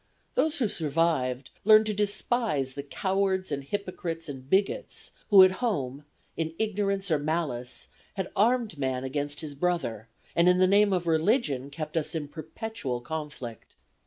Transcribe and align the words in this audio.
Those 0.33 0.57
who 0.57 0.67
survived 0.67 1.51
learned 1.63 1.85
to 1.85 1.93
despise 1.93 2.73
the 2.73 2.81
cowards 2.81 3.51
and 3.51 3.63
hypocrites 3.63 4.27
and 4.27 4.49
bigots 4.49 5.11
who 5.29 5.43
at 5.43 5.51
home, 5.61 6.05
in 6.35 6.55
ignorance 6.57 7.11
or 7.11 7.19
malice, 7.19 7.87
had 8.15 8.31
armed 8.35 8.79
man 8.79 9.03
against 9.03 9.41
his 9.41 9.53
brother, 9.53 10.07
and 10.35 10.49
in 10.49 10.57
the 10.57 10.65
name 10.65 10.91
of 10.91 11.05
religion 11.05 11.69
kept 11.69 11.95
us 11.95 12.15
in 12.15 12.29
perpetual 12.29 12.99
conflict. 12.99 13.75